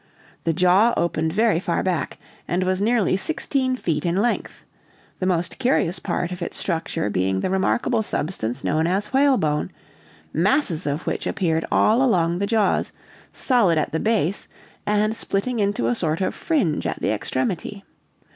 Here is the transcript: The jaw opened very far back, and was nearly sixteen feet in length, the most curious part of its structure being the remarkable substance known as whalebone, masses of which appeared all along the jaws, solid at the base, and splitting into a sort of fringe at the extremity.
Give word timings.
The 0.45 0.53
jaw 0.53 0.95
opened 0.97 1.31
very 1.31 1.59
far 1.59 1.83
back, 1.83 2.17
and 2.47 2.63
was 2.63 2.81
nearly 2.81 3.15
sixteen 3.15 3.75
feet 3.75 4.03
in 4.03 4.15
length, 4.19 4.63
the 5.19 5.27
most 5.27 5.59
curious 5.59 5.99
part 5.99 6.31
of 6.31 6.41
its 6.41 6.57
structure 6.57 7.07
being 7.11 7.41
the 7.41 7.51
remarkable 7.51 8.01
substance 8.01 8.63
known 8.63 8.87
as 8.87 9.13
whalebone, 9.13 9.69
masses 10.33 10.87
of 10.87 11.05
which 11.05 11.27
appeared 11.27 11.65
all 11.71 12.01
along 12.01 12.39
the 12.39 12.47
jaws, 12.47 12.91
solid 13.31 13.77
at 13.77 13.91
the 13.91 13.99
base, 13.99 14.47
and 14.87 15.15
splitting 15.15 15.59
into 15.59 15.85
a 15.85 15.93
sort 15.93 16.19
of 16.19 16.33
fringe 16.33 16.87
at 16.87 16.99
the 16.99 17.11
extremity. 17.11 17.83